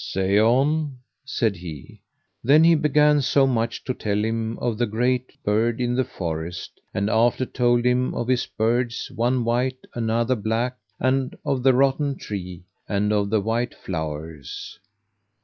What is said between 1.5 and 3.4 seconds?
he. Then he began